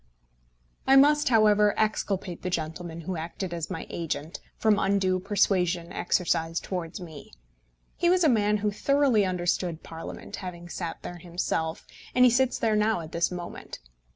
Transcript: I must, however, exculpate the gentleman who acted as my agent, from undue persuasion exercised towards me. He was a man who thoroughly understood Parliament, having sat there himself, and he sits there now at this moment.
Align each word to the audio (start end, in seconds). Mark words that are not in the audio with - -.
I 0.87 0.95
must, 0.95 1.29
however, 1.29 1.75
exculpate 1.77 2.41
the 2.41 2.49
gentleman 2.49 3.01
who 3.01 3.17
acted 3.17 3.53
as 3.53 3.69
my 3.69 3.85
agent, 3.91 4.39
from 4.57 4.79
undue 4.79 5.19
persuasion 5.19 5.93
exercised 5.93 6.63
towards 6.63 6.99
me. 6.99 7.33
He 7.97 8.09
was 8.09 8.23
a 8.23 8.27
man 8.27 8.57
who 8.65 8.71
thoroughly 8.71 9.25
understood 9.27 9.83
Parliament, 9.83 10.37
having 10.37 10.69
sat 10.69 11.03
there 11.03 11.19
himself, 11.19 11.85
and 12.15 12.25
he 12.25 12.31
sits 12.31 12.57
there 12.57 12.75
now 12.75 13.01
at 13.01 13.11
this 13.11 13.29
moment. 13.29 13.77